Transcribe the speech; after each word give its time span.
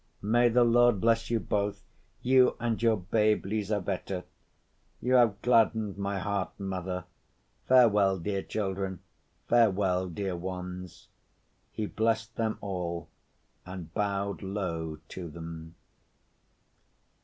"May 0.23 0.49
the 0.49 0.63
Lord 0.63 0.99
bless 0.99 1.29
you 1.29 1.39
both, 1.39 1.83
you 2.23 2.55
and 2.59 2.81
your 2.81 2.97
babe 2.97 3.45
Lizaveta! 3.45 4.23
You 4.99 5.13
have 5.13 5.39
gladdened 5.43 5.99
my 5.99 6.17
heart, 6.17 6.59
mother. 6.59 7.05
Farewell, 7.67 8.17
dear 8.17 8.41
children, 8.41 9.01
farewell, 9.47 10.09
dear 10.09 10.35
ones." 10.35 11.09
He 11.71 11.85
blessed 11.85 12.35
them 12.35 12.57
all 12.61 13.09
and 13.63 13.93
bowed 13.93 14.41
low 14.41 14.97
to 15.09 15.29
them. 15.29 15.75